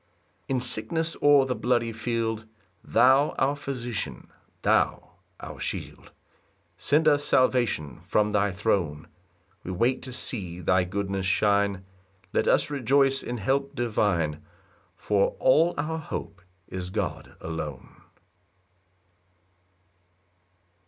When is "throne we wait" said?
8.51-10.01